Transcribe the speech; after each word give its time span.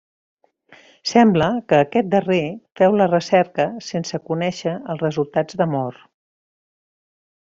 Sembla 1.09 1.49
que 1.73 1.81
aquest 1.81 2.09
darrer 2.15 2.39
féu 2.81 2.97
la 3.01 3.09
recerca 3.11 3.67
sense 3.89 4.21
conèixer 4.31 4.75
els 4.95 5.05
resultats 5.07 5.61
de 5.63 5.69
Moore. 5.75 6.03